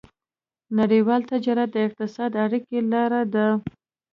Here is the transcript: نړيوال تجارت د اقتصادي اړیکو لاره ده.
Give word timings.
نړيوال 0.79 1.21
تجارت 1.31 1.69
د 1.73 1.77
اقتصادي 1.87 2.37
اړیکو 2.45 2.77
لاره 2.91 3.21
ده. 3.33 3.47